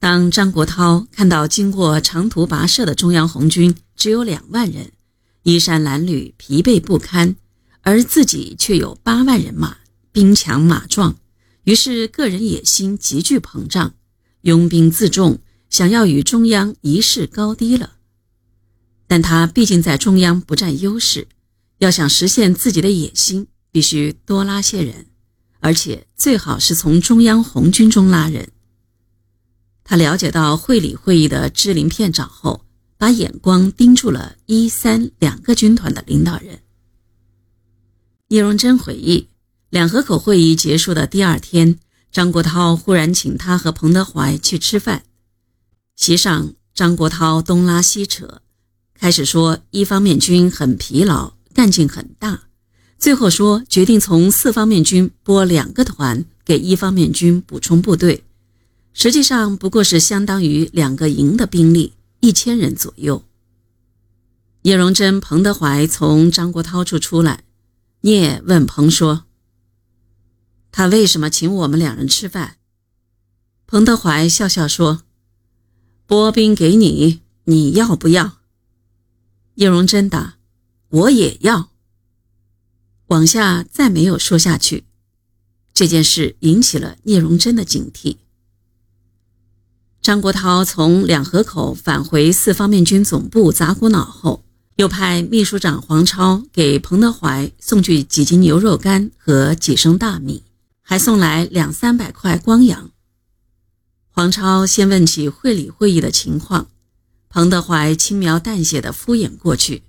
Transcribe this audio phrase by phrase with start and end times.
[0.00, 4.92] 当张国焘看到经过长途跋涉的中央红军只有两万人，
[5.42, 7.36] 衣衫褴褛、疲惫不堪，
[7.82, 9.76] 而自己却有八万人马，
[10.10, 11.18] 兵强马壮，
[11.64, 13.92] 于是个人野心急剧膨胀，
[14.40, 17.92] 拥兵自重，想要与中央一试高低了。
[19.06, 21.28] 但他毕竟在中央不占优势，
[21.76, 25.08] 要想实现自己的野心，必须多拉些人，
[25.58, 28.48] 而且最好是从中央红军中拉人。
[29.90, 32.64] 他了解到会理会议的支临片长后，
[32.96, 36.60] 把眼光盯住了一三两个军团的领导人。
[38.28, 39.26] 聂荣臻回忆，
[39.68, 41.76] 两河口会议结束的第二天，
[42.12, 45.02] 张国焘忽然请他和彭德怀去吃饭。
[45.96, 48.42] 席上，张国焘东拉西扯，
[48.94, 52.44] 开始说一方面军很疲劳，干劲很大，
[52.96, 58.22] 最后说决定从四方面军拨两个团给一方面军补充部队。
[59.02, 63.24] 实际上不过是相当于两个营的兵力，一千人左右。
[64.60, 67.44] 聂荣臻、彭德怀从张国焘处出来，
[68.02, 69.24] 聂问彭说
[70.70, 72.58] ：“他为什么请我们两人吃饭？”
[73.66, 75.02] 彭德怀笑笑说
[76.06, 78.40] ：“拨兵给你，你要不要？”
[79.56, 80.36] 聂荣臻答
[80.90, 81.70] ：“我也要。”
[83.08, 84.84] 往下再没有说下去。
[85.72, 88.18] 这件事引起了聂荣臻的警惕。
[90.02, 94.44] 张国焘从两河口返回四方面军总部砸骨脑后，
[94.76, 100.42] 又派秘书长黄超给彭德怀送去几斤牛肉干和几升大米，
[100.80, 102.90] 还送来两三百块光洋。
[104.08, 106.68] 黄超先问起会理会议的情况，
[107.28, 109.82] 彭德怀轻描淡写的敷衍过去。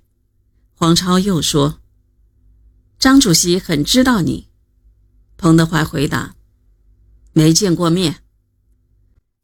[0.74, 1.78] 黄超又说
[3.00, 4.48] ：“张主席很知道你。”
[5.38, 6.34] 彭德怀回答
[7.32, 8.16] ：“没见过面。”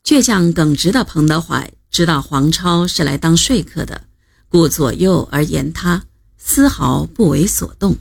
[0.09, 4.05] 倔强耿直的彭德怀知道黄超是来当说客的，
[4.48, 6.06] 故左右而言他，
[6.39, 7.95] 丝毫不为所动。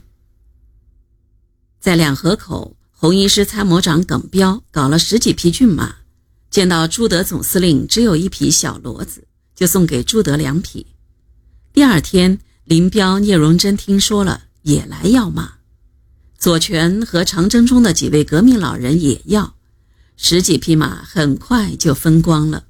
[1.81, 5.97] 在两河口，红一师参谋长耿彪搞了十几匹骏马，
[6.49, 10.87] 见到朱德总司令只有一匹小骡子，就送给朱德两匹。
[11.73, 15.55] 第二天，林彪、聂荣臻听说了，也来要马。
[16.39, 19.56] 左权和长征中的几位革命老人也要。
[20.19, 22.65] 十几匹马很快就分光了。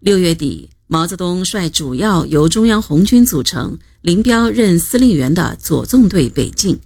[0.00, 6.80] 六月底，毛泽东率主要由中央红军组成、林彪任司令员的左纵队北进。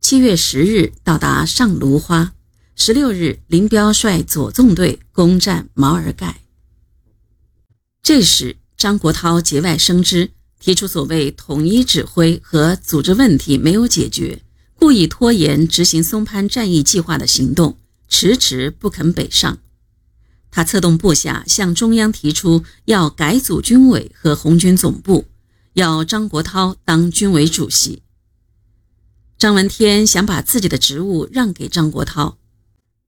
[0.00, 2.34] 七月十日到达上芦花，
[2.74, 6.42] 十六日，林彪率左纵队攻占毛尔盖。
[8.02, 14.42] 这时，张国焘节外生枝，提出所谓统一指挥和组织问题没有解决，
[14.74, 17.78] 故意拖延执行松潘战役计划的行动。
[18.08, 19.58] 迟迟不肯北上，
[20.50, 25.26] 他策动部下向中央提出要改组军委和红军总部，
[25.74, 28.02] 要张国焘当军委主席。
[29.36, 32.36] 张闻天想把自己的职务让给张国焘，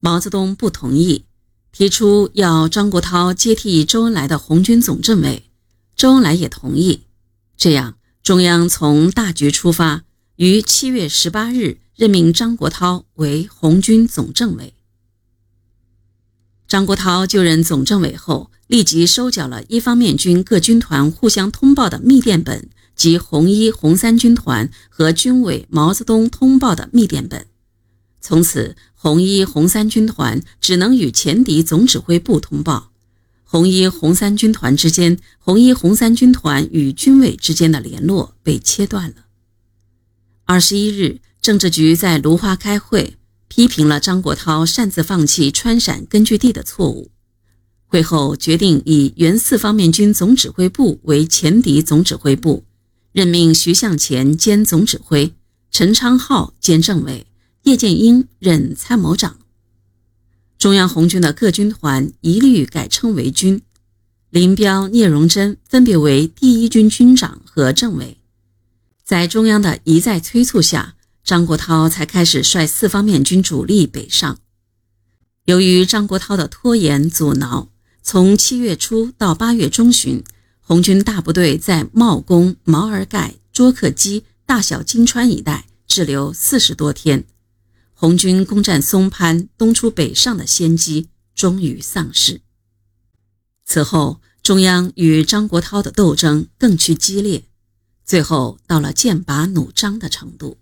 [0.00, 1.24] 毛泽东不同意，
[1.72, 5.44] 提出要张国焘接替周恩来的红军总政委，
[5.96, 7.04] 周恩来也同意。
[7.56, 10.04] 这样，中央从大局出发，
[10.36, 14.74] 于七月十八日任命张国焘为红军总政委。
[16.68, 27.46] 张国焘就任总政委后，立即收缴了一方面军各军团互相通报的密电本及红一、红三军团和军委毛泽东通报的密电本。
[28.20, 32.90] 从此，红一、红三军团只能与前敌总指挥部通报，
[33.44, 39.14] 红一、红三军团之间、红一、红三军团与军委之间的联络被切断了。
[40.44, 43.14] 二十一日，政治局在芦花开会。
[43.48, 47.10] 批评了张国焘擅自放弃川陕根据地的错误。
[47.86, 52.64] 会后决定以原四方面军总指挥部为前敌总指挥部，
[53.12, 55.32] 任命徐向前兼总指挥，
[55.70, 57.26] 陈昌浩兼政委，
[57.62, 59.38] 叶剑英任参谋长。
[60.58, 63.62] 中央红军的各军团一律改称为军，
[64.28, 68.18] 林彪、聂荣臻分别为第一军军长和政委。
[69.02, 70.96] 在中央的一再催促下。
[71.28, 74.38] 张国焘才开始率四方面军主力北上。
[75.44, 77.68] 由于张国焘的拖延阻挠，
[78.02, 80.24] 从七月初到八月中旬，
[80.62, 87.26] 红军大部队在茂功、毛尔盖、卓克基、大小金川一带滞留四十多天，
[87.92, 92.40] 红军攻占松潘、东出北上的先机终于丧失。
[93.66, 97.44] 此后，中央与张国焘的斗争更趋激烈，
[98.06, 100.56] 最后到了剑拔弩张的程度。